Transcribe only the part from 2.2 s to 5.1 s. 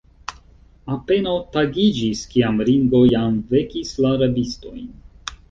kiam Ringo jam vekis la rabistojn.